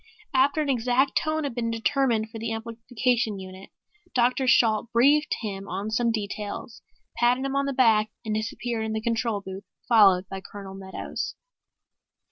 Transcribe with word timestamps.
After 0.33 0.63
an 0.63 0.69
exact 0.69 1.15
tone 1.15 1.43
had 1.43 1.53
been 1.53 1.69
determined 1.69 2.31
for 2.31 2.39
the 2.39 2.51
amplification 2.51 3.37
unit, 3.37 3.69
Dr. 4.15 4.47
Shalt 4.47 4.91
briefed 4.91 5.35
him 5.41 5.67
on 5.69 5.91
some 5.91 6.11
details, 6.11 6.81
patted 7.17 7.45
him 7.45 7.55
on 7.55 7.67
the 7.67 7.71
back 7.73 8.09
and 8.25 8.33
disappeared 8.33 8.83
into 8.83 8.93
the 8.95 9.03
control 9.03 9.41
booth 9.41 9.65
followed 9.87 10.27
by 10.27 10.41
Colonel 10.41 10.73
Meadows. 10.73 11.35